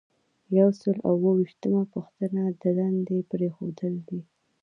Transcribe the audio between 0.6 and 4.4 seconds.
سل او اووه ویشتمه پوښتنه د دندې پریښودل دي.